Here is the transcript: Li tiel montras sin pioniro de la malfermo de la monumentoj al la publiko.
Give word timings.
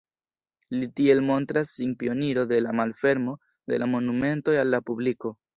Li 0.77 0.87
tiel 0.99 1.21
montras 1.27 1.73
sin 1.81 1.93
pioniro 2.01 2.47
de 2.53 2.61
la 2.69 2.75
malfermo 2.81 3.37
de 3.73 3.83
la 3.85 3.93
monumentoj 3.95 4.61
al 4.65 4.75
la 4.77 4.85
publiko. 4.91 5.37